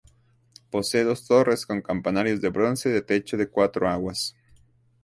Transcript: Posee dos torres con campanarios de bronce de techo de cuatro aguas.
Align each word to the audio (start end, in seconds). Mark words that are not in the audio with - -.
Posee 0.71 1.03
dos 1.03 1.27
torres 1.27 1.67
con 1.67 1.83
campanarios 1.83 2.41
de 2.41 2.49
bronce 2.49 2.89
de 2.89 3.03
techo 3.03 3.37
de 3.37 3.51
cuatro 3.51 3.87
aguas. 3.87 4.35